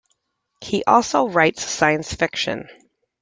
He 0.61 0.83
also 0.85 1.27
writes 1.29 1.63
science 1.63 2.11
fiction. 2.11 2.67